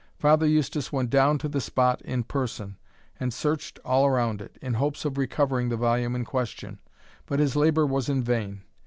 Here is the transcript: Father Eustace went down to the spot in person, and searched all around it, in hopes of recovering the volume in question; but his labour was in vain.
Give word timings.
Father 0.17 0.47
Eustace 0.47 0.91
went 0.91 1.11
down 1.11 1.37
to 1.37 1.47
the 1.47 1.61
spot 1.61 2.01
in 2.01 2.23
person, 2.23 2.75
and 3.19 3.31
searched 3.31 3.77
all 3.85 4.07
around 4.07 4.41
it, 4.41 4.57
in 4.59 4.73
hopes 4.73 5.05
of 5.05 5.15
recovering 5.15 5.69
the 5.69 5.77
volume 5.77 6.15
in 6.15 6.25
question; 6.25 6.79
but 7.27 7.37
his 7.37 7.55
labour 7.55 7.85
was 7.85 8.09
in 8.09 8.23
vain. 8.23 8.63